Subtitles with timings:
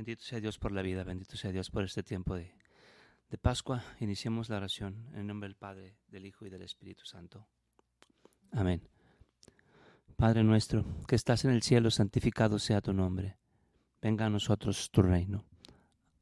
[0.00, 2.54] Bendito sea Dios por la vida, bendito sea Dios por este tiempo de,
[3.28, 3.84] de Pascua.
[4.00, 7.46] Iniciemos la oración en el nombre del Padre, del Hijo y del Espíritu Santo.
[8.50, 8.80] Amén.
[10.16, 13.36] Padre nuestro, que estás en el cielo, santificado sea tu nombre.
[14.00, 15.44] Venga a nosotros tu reino.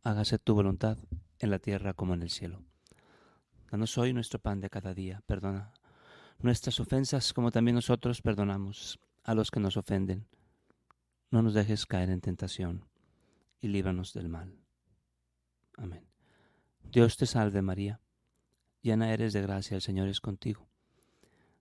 [0.02, 0.98] Hágase tu voluntad
[1.38, 2.64] en la tierra como en el cielo.
[3.70, 5.22] Danos hoy nuestro pan de cada día.
[5.24, 5.72] Perdona
[6.40, 10.26] nuestras ofensas como también nosotros perdonamos a los que nos ofenden.
[11.30, 12.87] No nos dejes caer en tentación
[13.60, 14.58] y líbranos del mal.
[15.76, 16.06] Amén.
[16.82, 18.00] Dios te salve María,
[18.82, 20.68] llena eres de gracia, el Señor es contigo.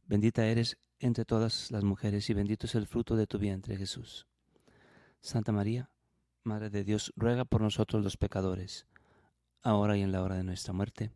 [0.05, 4.27] Bendita eres entre todas las mujeres y bendito es el fruto de tu vientre Jesús.
[5.21, 5.89] Santa María,
[6.43, 8.88] Madre de Dios, ruega por nosotros los pecadores,
[9.61, 11.11] ahora y en la hora de nuestra muerte.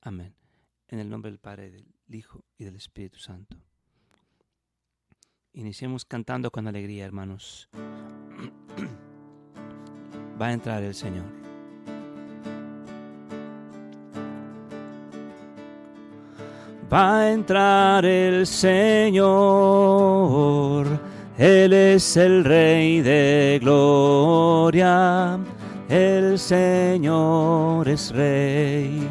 [0.00, 0.34] Amén.
[0.88, 3.56] En el nombre del Padre, del Hijo y del Espíritu Santo.
[5.52, 7.68] Iniciemos cantando con alegría, hermanos.
[10.40, 11.24] Va a entrar el Señor.
[16.90, 19.26] Va a entrar el Señor.
[21.36, 25.38] Él es el Rey de gloria.
[25.90, 29.06] El Señor es Rey.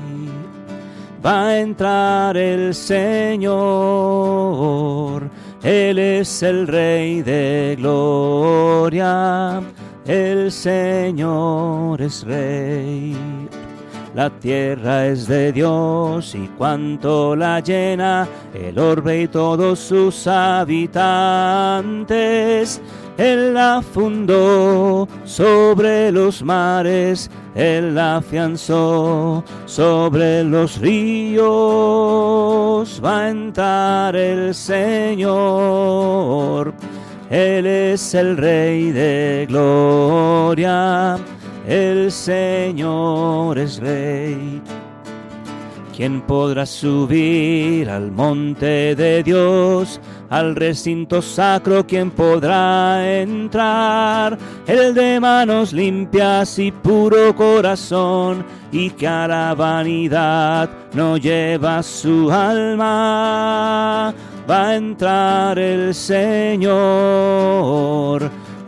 [1.23, 3.59] Va a entrar el Señor.
[5.61, 9.61] Él es el Rey de gloria.
[10.09, 13.15] El Señor es Rey.
[14.15, 20.81] La tierra es de Dios y cuanto la llena, el orbe y todos sus habitantes.
[23.19, 31.39] Él la fundó sobre los mares, Él la afianzó sobre los ríos.
[33.05, 35.93] Va a entrar el Señor,
[37.29, 41.17] Él es el Rey de gloria,
[41.67, 44.61] el Señor es Rey.
[45.95, 49.99] ¿Quién podrá subir al monte de Dios?
[50.29, 54.37] al recinto sacro, ¿quién podrá entrar?
[54.67, 62.31] El de manos limpias y puro corazón, y que a la vanidad no lleva su
[62.31, 64.13] alma.
[64.49, 66.71] Va a entrar el Señor,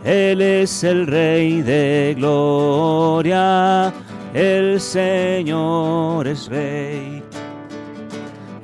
[0.04, 3.92] Él es el Rey de gloria,
[4.32, 7.20] el Señor es Rey.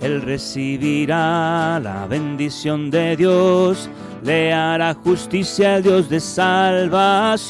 [0.00, 3.90] Él recibirá la bendición de Dios,
[4.22, 7.48] le hará justicia al Dios de salvación.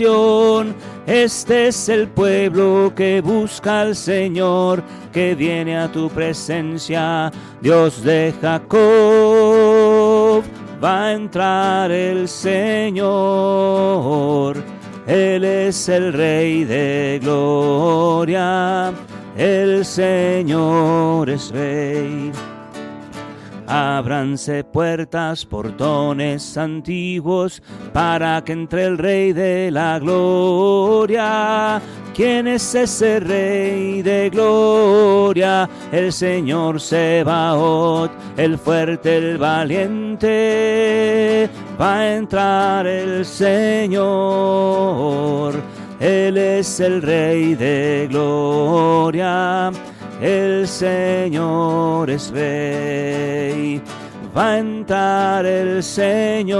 [1.06, 7.30] Este es el pueblo que busca al Señor, que viene a tu presencia,
[7.60, 9.47] Dios de Jacob.
[10.82, 13.06] Va a entrar el Señor,
[15.06, 18.94] Él es el Rey de gloria
[19.38, 22.32] el Señor es Rey.
[23.68, 27.62] Ábranse puertas, portones antiguos,
[27.92, 31.82] para que entre el Rey de la Gloria.
[32.14, 35.68] ¿Quién es ese Rey de Gloria?
[35.92, 40.28] El Señor Sebaot, el fuerte, el valiente.
[41.80, 44.48] Va a entrar el Señor
[46.00, 49.72] él es el Rey de gloria,
[50.20, 53.80] el Señor es Rey.
[54.36, 56.58] Va a entrar el Señor,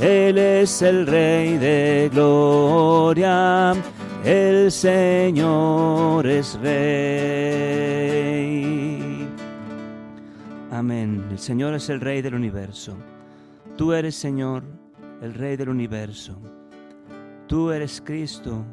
[0.00, 3.74] Él es el Rey de gloria,
[4.24, 7.78] el Señor es Rey.
[10.70, 11.26] Amén.
[11.30, 12.96] El Señor es el Rey del universo.
[13.76, 14.64] Tú eres Señor,
[15.20, 16.40] el Rey del universo.
[17.46, 18.64] Tú eres Cristo,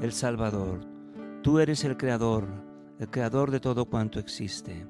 [0.00, 0.91] el Salvador.
[1.42, 2.46] Tú eres el Creador,
[3.00, 4.86] el Creador de todo cuanto existe.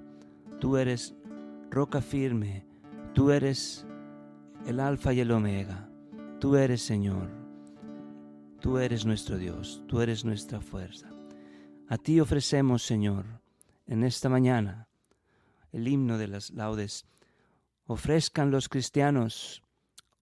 [0.61, 1.15] Tú eres
[1.71, 2.67] roca firme.
[3.15, 3.87] Tú eres
[4.67, 5.89] el Alfa y el Omega.
[6.41, 7.31] Tú eres Señor.
[8.61, 9.83] Tú eres nuestro Dios.
[9.89, 11.09] Tú eres nuestra fuerza.
[11.89, 13.25] A ti ofrecemos, Señor,
[13.87, 14.89] en esta mañana
[15.73, 17.07] el himno de las laudes.
[17.87, 19.63] Ofrezcan los cristianos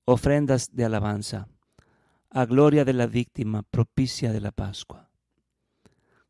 [0.04, 1.48] ofrendas de alabanza
[2.30, 5.09] a gloria de la víctima propicia de la Pascua.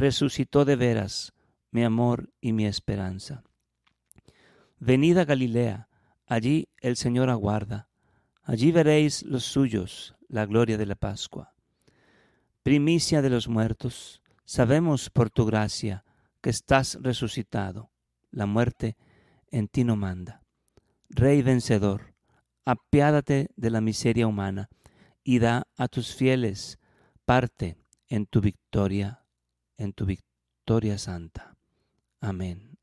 [0.00, 1.34] Resucitó de veras
[1.70, 3.44] mi amor y mi esperanza.
[4.78, 5.90] Venid a Galilea,
[6.26, 7.90] allí el Señor aguarda,
[8.42, 11.52] allí veréis los suyos, la gloria de la Pascua.
[12.62, 16.02] Primicia de los muertos, sabemos por tu gracia
[16.40, 17.90] que estás resucitado,
[18.30, 18.96] la muerte
[19.50, 20.42] en ti no manda.
[21.10, 22.14] Rey vencedor,
[22.64, 24.70] apiádate de la miseria humana
[25.22, 26.78] y da a tus fieles
[27.26, 27.76] parte
[28.08, 29.19] en tu victoria,
[29.80, 31.56] en tu victoria santa.
[32.20, 32.76] Amén.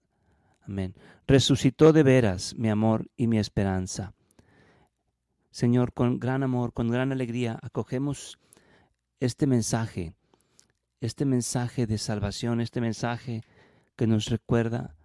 [0.62, 0.96] Amén.
[1.28, 4.14] Resucitó de veras mi amor y mi esperanza.
[5.52, 8.38] Señor, con gran amor, con gran alegría, acogemos
[9.20, 10.14] este mensaje,
[11.00, 13.44] este mensaje de salvación, este mensaje
[13.96, 14.96] que nos recuerda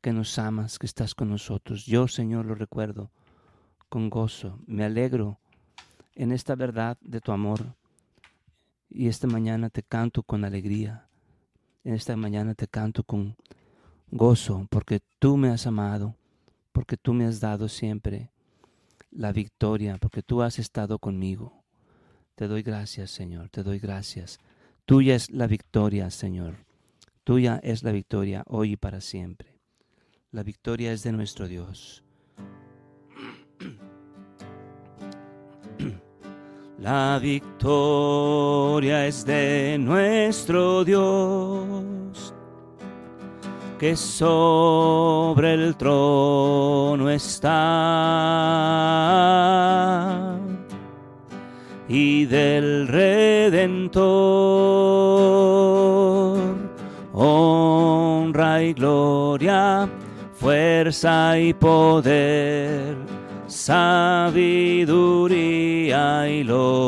[0.00, 1.86] que nos amas, que estás con nosotros.
[1.86, 3.10] Yo, Señor, lo recuerdo
[3.88, 5.38] con gozo, me alegro
[6.14, 7.76] en esta verdad de tu amor
[8.88, 11.08] y esta mañana te canto con alegría,
[11.84, 13.36] en esta mañana te canto con
[14.10, 16.16] gozo porque tú me has amado,
[16.72, 18.30] porque tú me has dado siempre
[19.10, 21.64] la victoria, porque tú has estado conmigo.
[22.34, 24.38] Te doy gracias, Señor, te doy gracias.
[24.84, 26.66] Tuya es la victoria, Señor.
[27.24, 29.58] Tuya es la victoria hoy y para siempre.
[30.30, 32.05] La victoria es de nuestro Dios.
[36.78, 42.34] La victoria es de nuestro Dios
[43.78, 47.56] que sobre el trono está.
[51.88, 54.56] Y del Redentor
[57.18, 59.88] honra y gloria,
[60.34, 62.96] fuerza y poder,
[63.66, 64.94] sabiduría
[66.28, 66.86] y lor.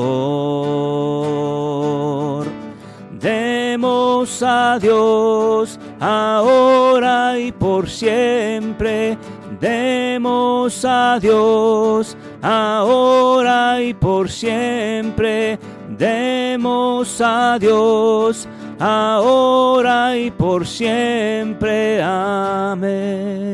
[3.19, 9.19] Demos a Dios ahora y por siempre.
[9.61, 15.59] Demos a Dios ahora y por siempre.
[15.99, 18.47] Demos a Dios
[18.79, 22.01] ahora y por siempre.
[22.01, 23.49] Amén.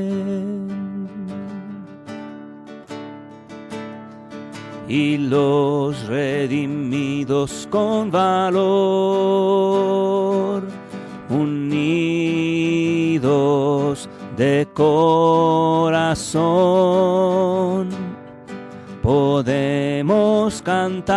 [4.96, 8.62] Y los redimidos con valor
[11.28, 12.38] unidos
[14.36, 16.28] de corazón,
[19.02, 21.16] podemos cantar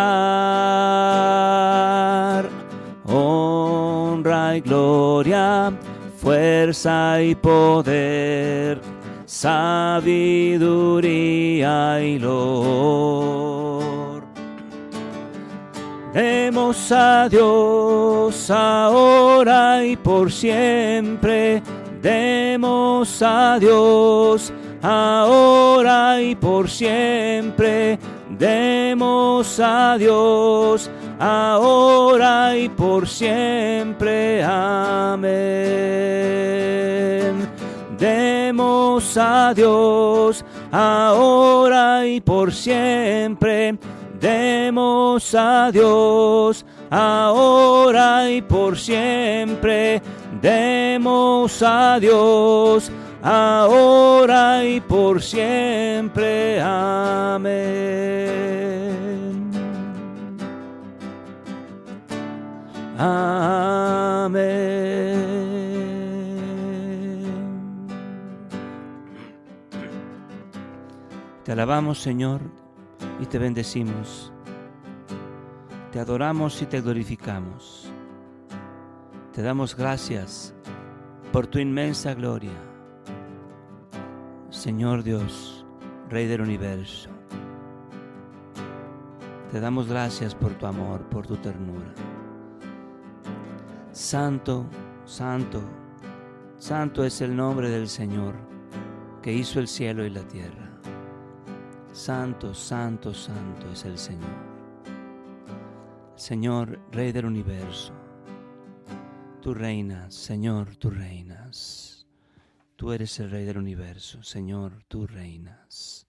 [3.05, 5.71] honra y gloria,
[6.17, 8.81] fuerza y poder,
[9.27, 10.01] sabiduría
[12.01, 13.36] y lor.
[16.17, 21.61] Demos a Dios ahora y por siempre.
[22.01, 27.99] Demos a Dios ahora y por siempre.
[28.31, 34.43] Demos a Dios ahora y por siempre.
[34.43, 35.27] Amén.
[37.95, 43.77] Demos a Dios ahora y por siempre
[44.19, 50.01] Demos a Dios ahora y por siempre.
[50.41, 56.59] Demos a Dios ahora y por siempre.
[56.61, 57.77] Amén.
[62.97, 64.47] Amén.
[71.43, 72.56] Te alabamos, Señor
[73.19, 74.31] y te bendecimos.
[75.91, 77.91] Te adoramos y te glorificamos.
[79.33, 80.53] Te damos gracias
[81.31, 82.57] por tu inmensa gloria.
[84.49, 85.65] Señor Dios,
[86.09, 87.09] Rey del universo.
[89.51, 91.93] Te damos gracias por tu amor, por tu ternura.
[93.91, 94.65] Santo,
[95.05, 95.61] santo,
[96.57, 98.35] santo es el nombre del Señor
[99.21, 100.76] que hizo el cielo y la tierra.
[101.97, 104.29] Santo, santo, santo es el Señor.
[106.15, 107.91] Señor, Rey del universo.
[109.41, 112.05] Tú reinas, Señor, tú reinas.
[112.75, 116.07] Tú eres el Rey del universo, Señor, tú reinas.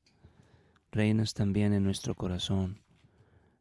[0.92, 2.83] Reinas también en nuestro corazón.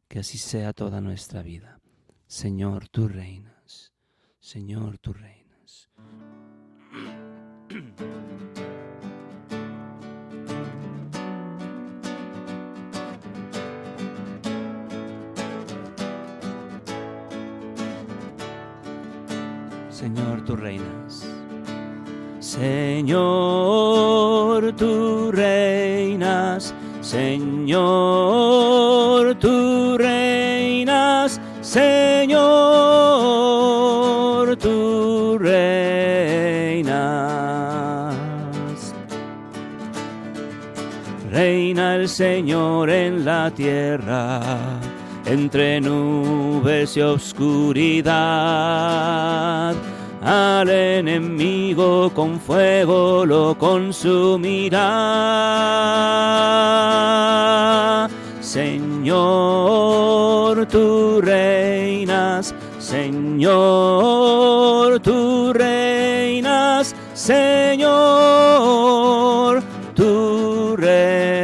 [0.09, 1.79] Que así sea toda nuestra vida.
[2.27, 3.93] Señor, tú reinas.
[4.41, 5.89] Señor, tú reinas.
[22.59, 23.13] Señor,
[24.75, 26.73] tú reinas.
[27.01, 27.77] Señor,
[29.35, 31.39] tú reinas.
[31.61, 32.47] Señor,
[34.57, 36.47] tú reinas.
[41.29, 44.41] Reina el Señor en la tierra
[45.27, 48.07] entre nubes y oscuridad.
[50.27, 54.77] Al enemigo con fuego lo consumirá.
[58.41, 59.05] Señor,
[60.65, 63.49] tú reinas, Señor,
[64.99, 67.93] tú reinas, Señor,
[69.95, 71.37] tú reinas.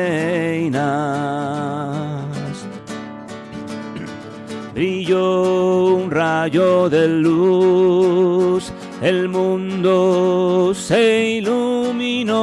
[4.74, 8.43] Brilló un rayo de luz,
[9.04, 12.34] el mundo se iluminó.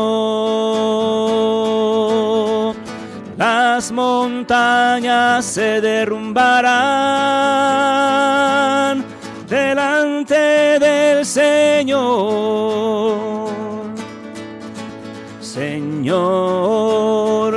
[3.39, 6.61] Las montañas se derrumbarán
[9.49, 12.61] delante del Señor.
[15.41, 16.85] Señor,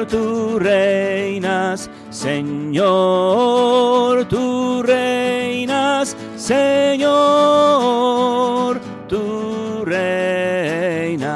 [0.08, 2.84] tú reinas, Señor,
[4.30, 7.73] tú reinas, Señor,
[9.14, 11.30] tú reinas.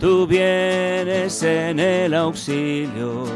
[0.00, 3.26] Tú vienes en el auxilio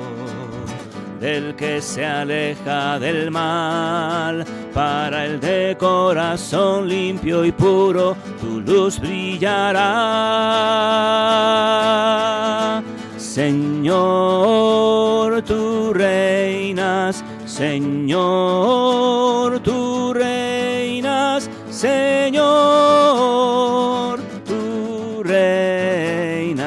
[1.20, 4.46] del que se aleja del mal.
[4.72, 9.82] Para el de corazón limpio y puro, tu luz brillará.
[13.18, 13.92] Señor,
[15.42, 18.22] tú reinas, Señor,
[19.60, 19.81] tú
[21.82, 22.38] Señor,
[24.46, 26.62] tú reinas.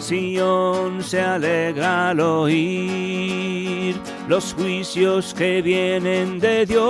[0.00, 3.94] Sion se alegra al oír
[4.26, 6.82] los juicios que vienen de Dios.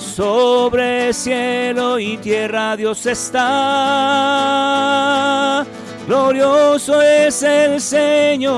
[0.00, 4.16] Sobre cielo y tierra Dios está.
[6.06, 8.54] Glorioso es el Señor.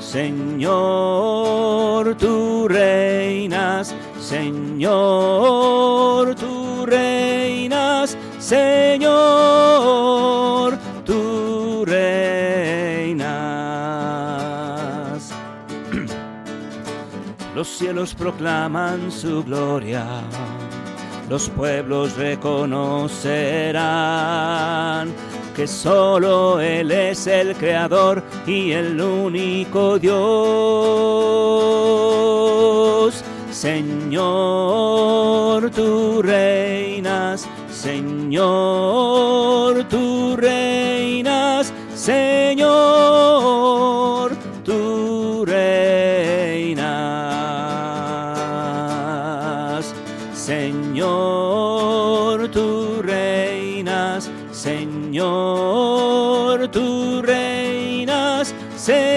[0.00, 3.94] Señor, tú reinas.
[4.18, 8.16] Señor, tú reinas.
[8.38, 9.08] Señor,
[11.04, 13.26] tú reinas.
[17.54, 20.22] Los cielos proclaman su gloria,
[21.28, 25.12] los pueblos reconocerán
[25.54, 30.14] que solo Él es el creador y el único Dios.
[33.50, 34.20] Señor,
[35.70, 42.45] tú reinas, Señor, tú reinas, Señor,
[58.88, 59.15] reinas,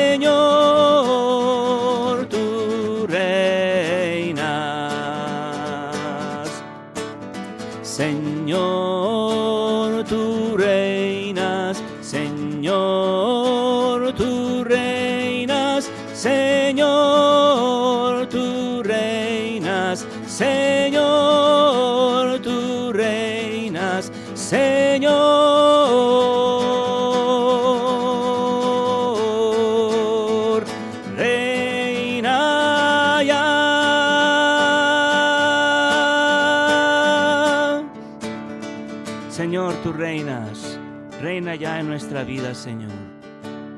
[41.89, 42.91] nuestra vida, Señor.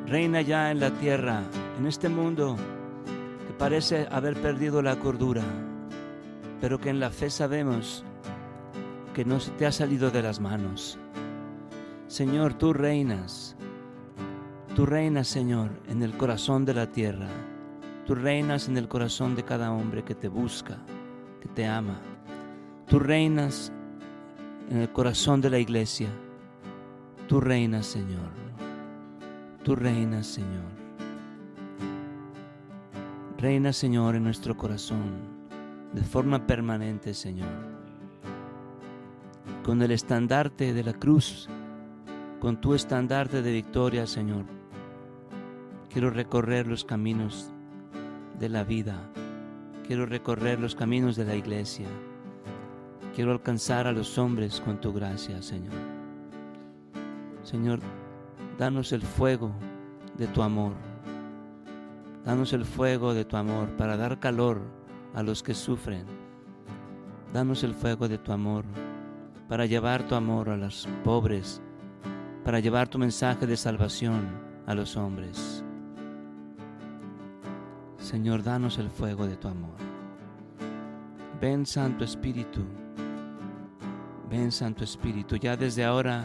[0.05, 1.43] Reina ya en la tierra,
[1.79, 2.57] en este mundo
[3.47, 5.43] que parece haber perdido la cordura,
[6.59, 8.03] pero que en la fe sabemos
[9.13, 10.99] que no te ha salido de las manos.
[12.07, 13.55] Señor, tú reinas,
[14.75, 17.29] tú reinas, Señor, en el corazón de la tierra.
[18.05, 20.79] Tú reinas en el corazón de cada hombre que te busca,
[21.39, 22.01] que te ama.
[22.87, 23.71] Tú reinas
[24.69, 26.09] en el corazón de la iglesia.
[27.31, 28.29] Tú reinas, Señor.
[29.63, 30.69] Tú reinas, Señor.
[33.37, 35.13] Reina, Señor, en nuestro corazón,
[35.93, 37.47] de forma permanente, Señor.
[39.63, 41.47] Con el estandarte de la cruz
[42.41, 44.43] con tu estandarte de victoria, Señor.
[45.89, 47.49] Quiero recorrer los caminos
[48.39, 49.09] de la vida.
[49.87, 51.87] Quiero recorrer los caminos de la iglesia.
[53.15, 55.90] Quiero alcanzar a los hombres con tu gracia, Señor.
[57.43, 57.79] Señor,
[58.57, 59.51] danos el fuego
[60.17, 60.73] de tu amor.
[62.23, 64.61] Danos el fuego de tu amor para dar calor
[65.15, 66.05] a los que sufren.
[67.33, 68.65] Danos el fuego de tu amor
[69.47, 71.61] para llevar tu amor a los pobres,
[72.45, 74.29] para llevar tu mensaje de salvación
[74.65, 75.63] a los hombres.
[77.97, 79.75] Señor, danos el fuego de tu amor.
[81.41, 82.61] Ven Santo Espíritu,
[84.29, 85.37] ven Santo Espíritu.
[85.37, 86.23] Ya desde ahora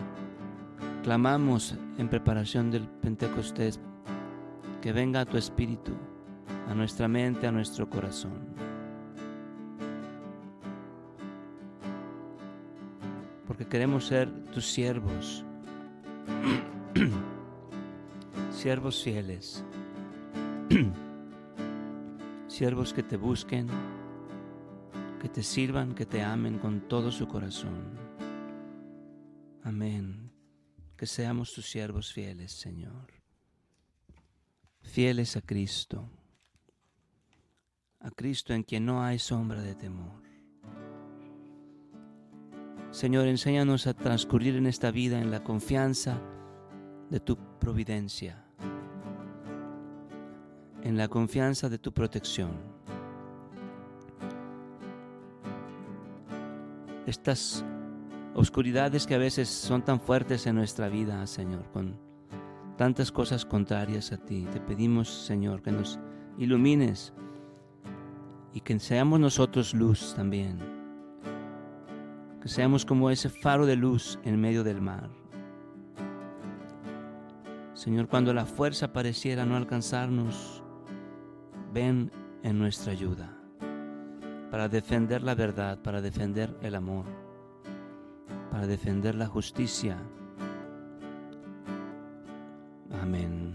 [1.06, 3.78] clamamos en preparación del Pentecostés
[4.82, 5.92] que venga tu Espíritu
[6.68, 8.40] a nuestra mente, a nuestro corazón.
[13.46, 15.44] Porque queremos ser tus siervos,
[18.50, 19.64] siervos fieles,
[22.48, 23.68] siervos que te busquen,
[25.22, 27.94] que te sirvan, que te amen con todo su corazón.
[29.62, 30.25] Amén.
[30.96, 33.12] Que seamos tus siervos fieles, Señor.
[34.82, 36.08] Fieles a Cristo
[38.06, 40.22] a Cristo en quien no hay sombra de temor.
[42.92, 46.20] Señor, enséñanos a transcurrir en esta vida en la confianza
[47.10, 48.44] de tu providencia,
[50.84, 52.52] en la confianza de tu protección.
[57.06, 57.64] Estas
[58.36, 61.98] oscuridades que a veces son tan fuertes en nuestra vida, Señor, con
[62.76, 65.98] tantas cosas contrarias a ti, te pedimos, Señor, que nos
[66.38, 67.14] ilumines
[68.52, 70.58] y que seamos nosotros luz también.
[72.42, 75.08] Que seamos como ese faro de luz en medio del mar.
[77.72, 80.62] Señor, cuando la fuerza pareciera no alcanzarnos,
[81.72, 82.10] ven
[82.42, 83.32] en nuestra ayuda
[84.50, 87.25] para defender la verdad, para defender el amor,
[88.50, 89.98] para defender la justicia.
[93.02, 93.45] Amén.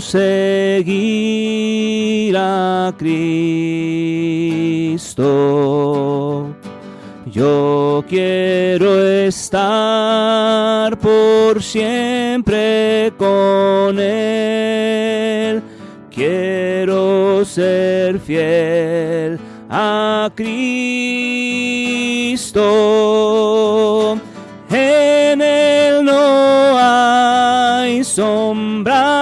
[0.00, 0.86] Seguir
[2.36, 3.32] a Cristo.
[7.26, 15.62] Yo quiero estar por siempre con Él.
[16.10, 19.38] Quiero ser fiel
[19.70, 20.58] a Cristo.
[24.68, 29.21] En Él no hay sombra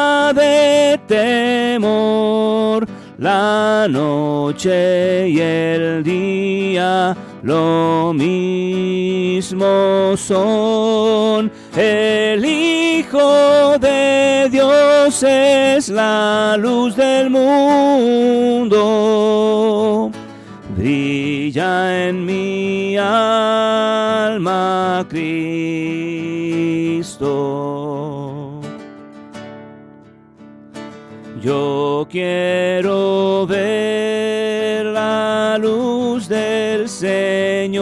[1.10, 2.86] temor.
[3.18, 11.52] La noche y el día lo mismo son.
[11.76, 18.80] El Hijo de Dios es la luz del mundo.
[20.76, 27.69] Brilla en mi alma Cristo.
[31.42, 37.80] Yo quiero ver la luz del Señor.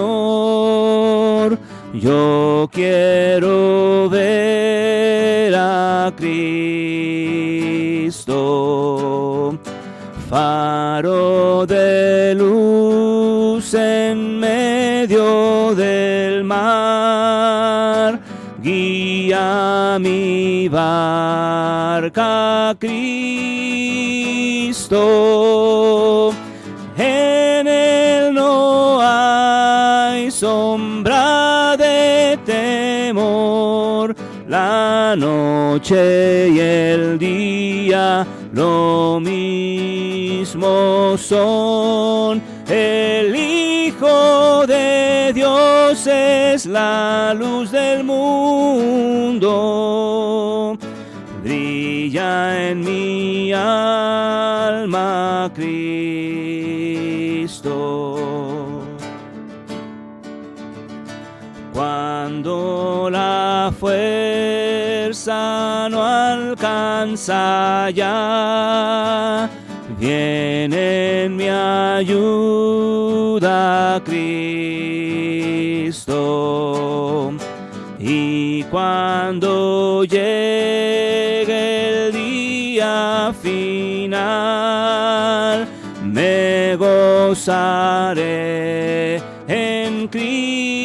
[1.93, 6.39] Yo quiero ver a Cristo,
[10.31, 12.58] faro de luz
[20.01, 22.23] Mi barca,
[22.79, 23.43] Cristo.
[26.97, 34.15] En él no hay sombra de temor.
[34.49, 42.41] La noche y el día lo mismo son.
[42.69, 43.33] El
[45.33, 49.49] Dios es la luz del mundo.
[51.43, 55.99] Brilla en mi alma Cristo.
[61.73, 65.39] Cuando la fuerza
[65.91, 69.49] no alcanza ya,
[69.99, 72.19] Viene en mi ayuda
[74.05, 74.78] Cristo.
[77.99, 81.47] Y cuando llegue
[82.07, 84.19] el día final,
[86.05, 88.17] me gozaré
[89.49, 90.77] en Cristo.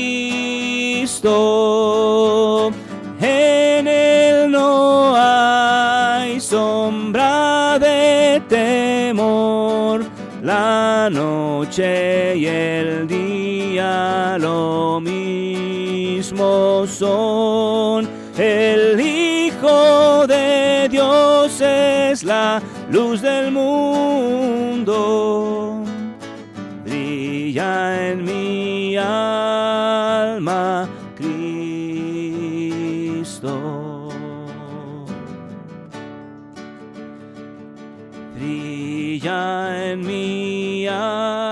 [3.20, 10.06] En él no hay sombra de temor,
[10.42, 13.13] la noche y el día
[14.40, 18.08] lo mismo son.
[18.38, 24.94] El Hijo de Dios es la luz del mundo.
[26.84, 30.68] Brilla en mi alma
[31.16, 31.40] Cristo.
[38.36, 41.43] Brilla en mi alma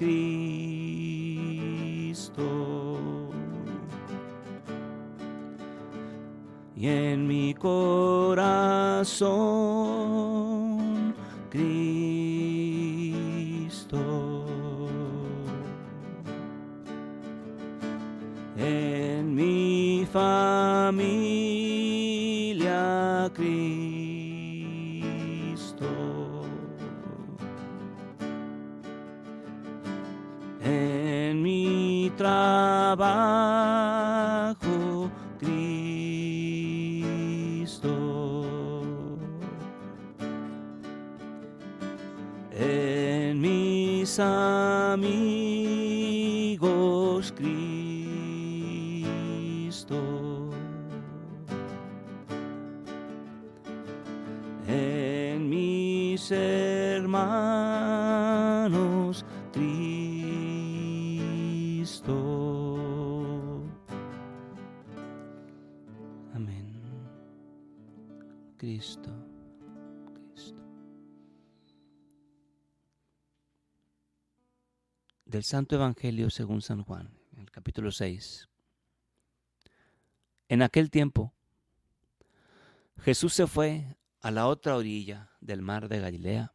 [0.00, 0.40] Cristo.
[6.74, 8.38] Y en mi corazón
[11.50, 11.98] Cristo.
[18.56, 21.20] En mi familia
[23.34, 23.79] Cristo.
[32.96, 34.66] Trabajo
[35.38, 36.00] Cristo.
[42.52, 45.49] En mis amigos
[68.60, 69.10] Cristo,
[70.12, 70.62] Cristo.
[75.24, 78.50] Del Santo Evangelio según San Juan, en el capítulo 6.
[80.50, 81.32] En aquel tiempo,
[82.98, 86.54] Jesús se fue a la otra orilla del mar de Galilea,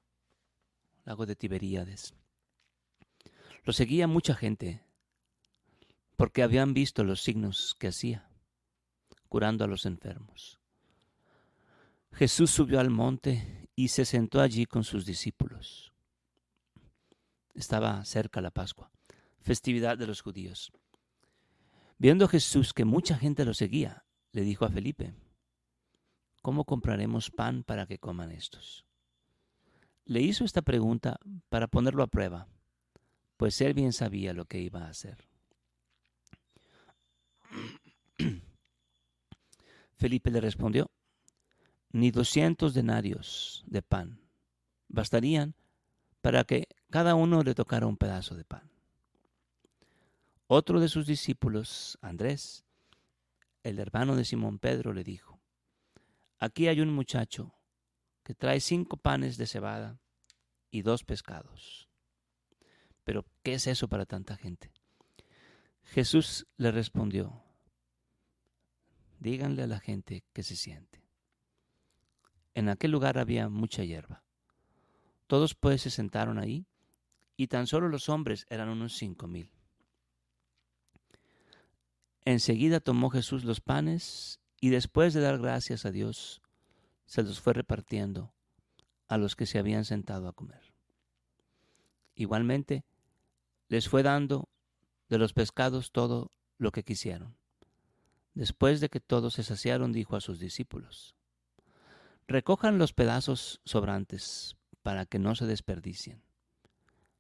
[1.06, 2.14] lago de Tiberíades.
[3.64, 4.86] Lo seguía mucha gente,
[6.16, 8.30] porque habían visto los signos que hacía,
[9.28, 10.60] curando a los enfermos.
[12.16, 15.92] Jesús subió al monte y se sentó allí con sus discípulos.
[17.54, 18.90] Estaba cerca la Pascua,
[19.42, 20.72] festividad de los judíos.
[21.98, 25.14] Viendo Jesús que mucha gente lo seguía, le dijo a Felipe,
[26.42, 28.86] ¿cómo compraremos pan para que coman estos?
[30.06, 32.48] Le hizo esta pregunta para ponerlo a prueba,
[33.36, 35.28] pues él bien sabía lo que iba a hacer.
[39.98, 40.90] Felipe le respondió,
[41.96, 44.20] ni doscientos denarios de pan
[44.90, 45.56] bastarían
[46.20, 48.70] para que cada uno le tocara un pedazo de pan.
[50.48, 52.66] Otro de sus discípulos, Andrés,
[53.64, 55.40] el hermano de Simón Pedro, le dijo,
[56.38, 57.56] aquí hay un muchacho
[58.24, 59.98] que trae cinco panes de cebada
[60.72, 61.88] y dos pescados.
[63.06, 64.70] Pero, ¿qué es eso para tanta gente?
[65.84, 67.42] Jesús le respondió,
[69.22, 71.05] díganle a la gente que se siente.
[72.56, 74.24] En aquel lugar había mucha hierba.
[75.28, 76.66] Todos pues se sentaron ahí,
[77.38, 79.52] y tan solo los hombres eran unos cinco mil.
[82.24, 86.42] Enseguida tomó Jesús los panes y después de dar gracias a Dios,
[87.06, 88.34] se los fue repartiendo
[89.08, 90.74] a los que se habían sentado a comer.
[92.16, 92.86] Igualmente,
[93.68, 94.50] les fue dando
[95.10, 97.38] de los pescados todo lo que quisieron.
[98.34, 101.16] Después de que todos se saciaron, dijo a sus discípulos,
[102.28, 106.24] recojan los pedazos sobrantes para que no se desperdicien.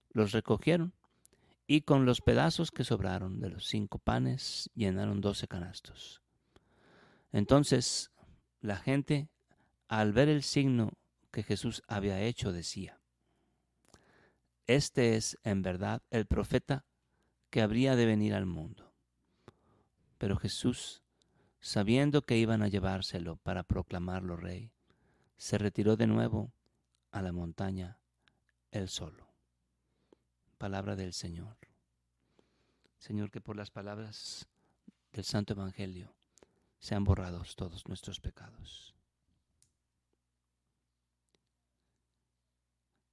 [0.09, 0.93] Los recogieron
[1.67, 6.21] y con los pedazos que sobraron de los cinco panes llenaron doce canastos.
[7.31, 8.11] Entonces
[8.61, 9.29] la gente,
[9.87, 10.93] al ver el signo
[11.31, 12.99] que Jesús había hecho, decía,
[14.67, 16.85] Este es en verdad el profeta
[17.49, 18.93] que habría de venir al mundo.
[20.17, 21.03] Pero Jesús,
[21.59, 24.71] sabiendo que iban a llevárselo para proclamarlo rey,
[25.37, 26.53] se retiró de nuevo
[27.11, 27.97] a la montaña
[28.71, 29.27] él solo.
[30.57, 31.57] Palabra del Señor.
[32.97, 34.47] Señor, que por las palabras
[35.11, 36.15] del Santo Evangelio
[36.79, 38.95] sean borrados todos nuestros pecados.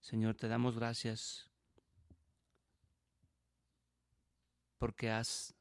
[0.00, 1.50] Señor, te damos gracias
[4.78, 5.54] porque has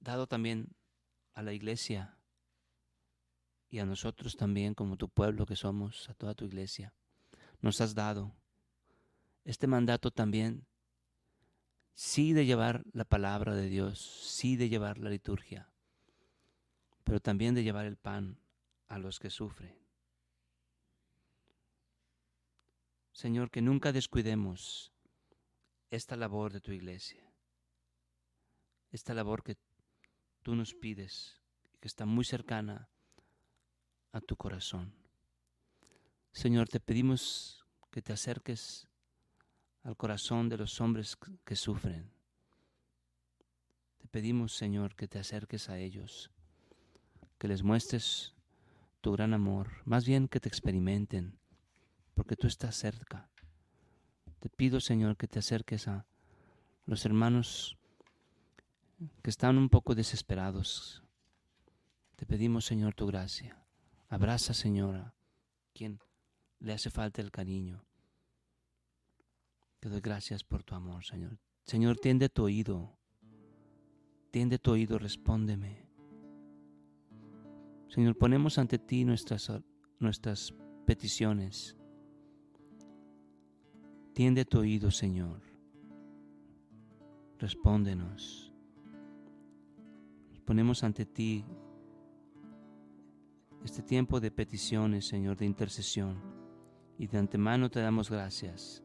[0.00, 0.76] dado también
[1.34, 2.17] a la iglesia
[3.70, 6.94] y a nosotros también como tu pueblo que somos, a toda tu iglesia,
[7.60, 8.34] nos has dado
[9.44, 10.66] este mandato también,
[11.94, 15.70] sí de llevar la palabra de Dios, sí de llevar la liturgia,
[17.04, 18.38] pero también de llevar el pan
[18.88, 19.76] a los que sufren.
[23.12, 24.92] Señor, que nunca descuidemos
[25.90, 27.32] esta labor de tu iglesia,
[28.90, 29.56] esta labor que
[30.42, 31.40] tú nos pides,
[31.80, 32.88] que está muy cercana
[34.12, 34.94] a tu corazón.
[36.32, 38.88] Señor, te pedimos que te acerques
[39.82, 42.10] al corazón de los hombres que sufren.
[43.98, 46.30] Te pedimos, Señor, que te acerques a ellos,
[47.38, 48.34] que les muestres
[49.00, 51.38] tu gran amor, más bien que te experimenten,
[52.14, 53.30] porque tú estás cerca.
[54.40, 56.06] Te pido, Señor, que te acerques a
[56.86, 57.76] los hermanos
[59.22, 61.02] que están un poco desesperados.
[62.16, 63.57] Te pedimos, Señor, tu gracia.
[64.08, 65.14] Abraza, Señora,
[65.74, 65.98] quien
[66.60, 67.84] le hace falta el cariño.
[69.80, 71.38] Te doy gracias por tu amor, Señor.
[71.64, 72.96] Señor, tiende tu oído.
[74.30, 75.86] Tiende tu oído, respóndeme.
[77.88, 79.52] Señor, ponemos ante ti nuestras,
[79.98, 80.54] nuestras
[80.86, 81.76] peticiones.
[84.14, 85.42] Tiende tu oído, Señor.
[87.38, 88.52] Respóndenos.
[90.44, 91.44] Ponemos ante ti
[93.64, 96.16] este tiempo de peticiones, Señor, de intercesión.
[96.98, 98.82] Y de antemano te damos gracias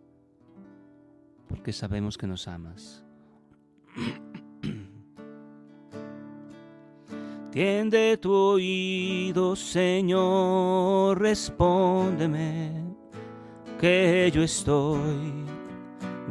[1.48, 3.04] porque sabemos que nos amas.
[7.52, 12.72] Tiende tu oído, Señor, respóndeme,
[13.80, 15.46] que yo estoy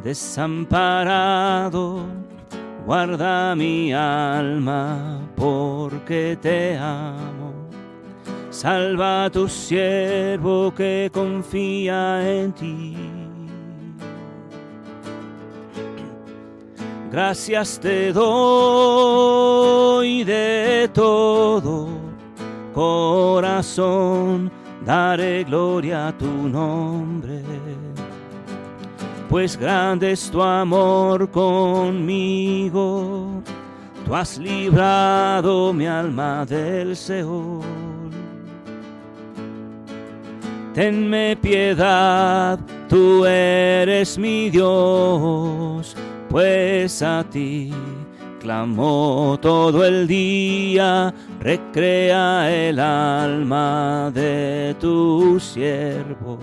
[0.03, 2.05] desamparado.
[2.85, 7.42] Guarda mi alma porque te amo.
[8.53, 12.95] Salva a tu siervo que confía en ti.
[17.11, 21.87] Gracias te doy de todo,
[22.75, 24.51] corazón,
[24.85, 27.41] daré gloria a tu nombre.
[29.29, 33.41] Pues grande es tu amor conmigo,
[34.05, 37.82] tú has librado mi alma del Seol.
[40.73, 42.59] Tenme piedad,
[42.89, 45.95] tú eres mi Dios
[46.33, 47.71] pues a ti
[48.39, 56.39] clamó todo el día, recrea el alma de tu siervo.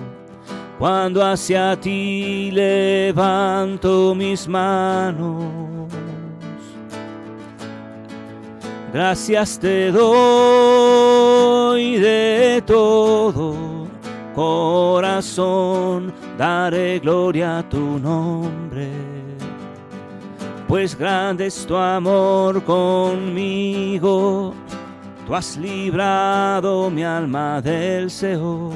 [0.78, 5.88] Cuando hacia ti levanto mis manos,
[8.92, 10.06] gracias te doy
[11.96, 13.69] de todo
[14.40, 18.88] corazón, daré gloria a tu nombre
[20.70, 24.54] pues grande es tu amor conmigo,
[25.26, 28.72] tú has librado mi alma del Seol.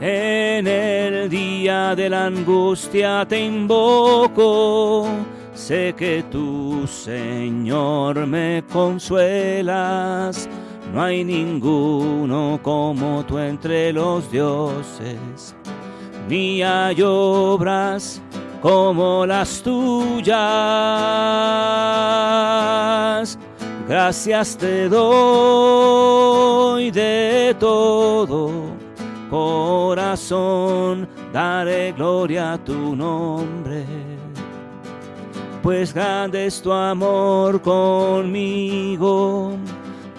[0.00, 5.08] En el día de la angustia te invoco,
[5.52, 10.48] sé que tú, Señor, me consuelas.
[10.92, 15.54] No hay ninguno como tú entre los dioses,
[16.28, 18.20] ni hay obras
[18.60, 20.36] como las tuyas.
[23.88, 25.00] Gracias te doy
[26.90, 28.82] de todo
[29.32, 33.86] corazón, daré gloria a tu nombre.
[35.62, 39.56] pues grande es tu amor conmigo.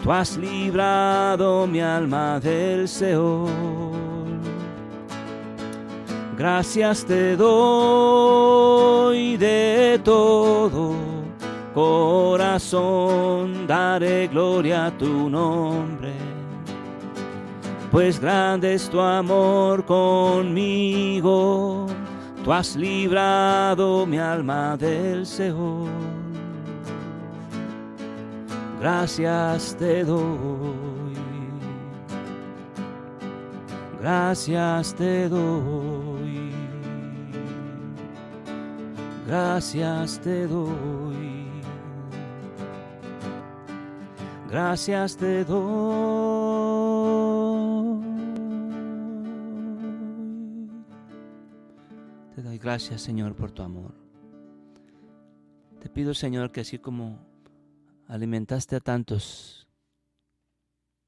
[0.03, 3.49] Tú has librado mi alma del Seol.
[6.37, 10.93] Gracias te doy de todo
[11.73, 16.11] corazón, daré gloria a tu nombre.
[17.89, 21.87] Pues grande es tu amor conmigo
[22.43, 26.22] Tú has librado mi alma del Seol.
[28.83, 31.15] Gracias te doy.
[34.01, 36.51] Gracias te doy.
[39.25, 41.47] Gracias te doy.
[44.51, 46.43] Gracias te doy.
[52.61, 53.93] gracias, Señor, por tu amor.
[55.79, 57.32] Te pido, Señor, que así como
[58.07, 59.67] alimentaste a tantos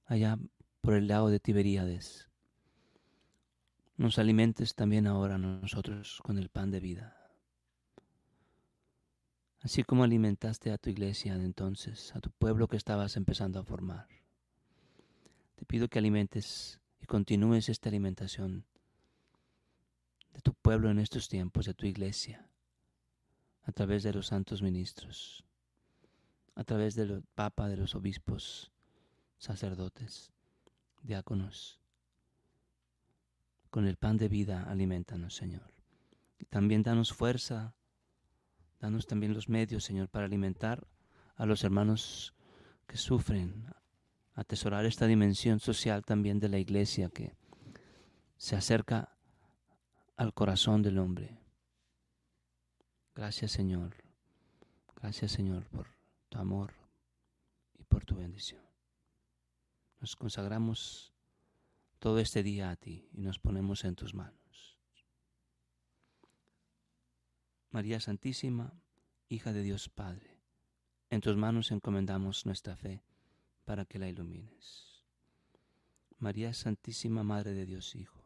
[0.05, 0.37] allá
[0.81, 2.29] por el lago de Tiberíades,
[3.97, 7.17] nos alimentes también ahora nosotros con el pan de vida.
[9.61, 13.63] Así como alimentaste a tu iglesia de entonces, a tu pueblo que estabas empezando a
[13.63, 14.07] formar.
[15.55, 18.65] Te pido que alimentes y continúes esta alimentación
[20.33, 22.49] de tu pueblo en estos tiempos, de tu iglesia,
[23.63, 25.44] a través de los santos ministros,
[26.55, 28.71] a través del Papa, de los obispos,
[29.37, 30.31] sacerdotes,
[31.01, 31.79] diáconos.
[33.69, 35.73] Con el pan de vida alimentanos, Señor.
[36.39, 37.75] Y también danos fuerza,
[38.79, 40.87] danos también los medios, Señor, para alimentar
[41.35, 42.33] a los hermanos
[42.87, 43.67] que sufren,
[44.33, 47.35] atesorar esta dimensión social también de la iglesia que
[48.37, 49.17] se acerca
[50.17, 51.37] al corazón del hombre.
[53.15, 53.95] Gracias Señor,
[55.01, 55.94] gracias Señor por
[56.39, 56.73] amor
[57.73, 58.63] y por tu bendición.
[59.99, 61.13] Nos consagramos
[61.99, 64.77] todo este día a ti y nos ponemos en tus manos.
[67.71, 68.73] María Santísima,
[69.27, 70.39] hija de Dios Padre,
[71.09, 73.03] en tus manos encomendamos nuestra fe
[73.65, 75.03] para que la ilumines.
[76.19, 78.23] María Santísima, Madre de Dios Hijo,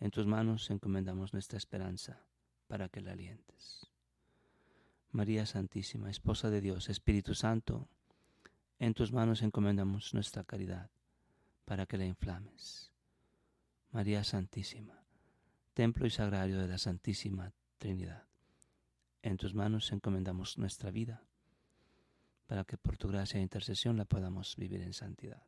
[0.00, 2.22] en tus manos encomendamos nuestra esperanza
[2.68, 3.90] para que la alientes.
[5.10, 7.88] María Santísima, Esposa de Dios, Espíritu Santo,
[8.78, 10.90] en tus manos encomendamos nuestra caridad
[11.64, 12.92] para que la inflames.
[13.90, 15.02] María Santísima,
[15.74, 18.24] Templo y Sagrario de la Santísima Trinidad,
[19.22, 21.22] en tus manos encomendamos nuestra vida
[22.46, 25.42] para que por tu gracia e intercesión la podamos vivir en santidad.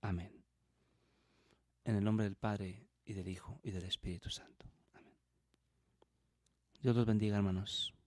[0.00, 0.32] Amén.
[1.84, 4.66] En el nombre del Padre, y del Hijo y del Espíritu Santo.
[4.92, 5.14] Amén.
[6.82, 7.97] Dios los bendiga, hermanos.